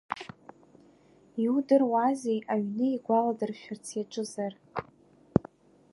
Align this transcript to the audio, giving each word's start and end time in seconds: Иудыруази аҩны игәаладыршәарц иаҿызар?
Иудыруази 1.43 2.41
аҩны 2.53 2.85
игәаладыршәарц 2.93 3.85
иаҿызар? 3.97 4.53